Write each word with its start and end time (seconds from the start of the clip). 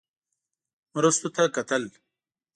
مرستو 0.93 1.27
ته 1.35 1.43
کتل. 1.55 1.83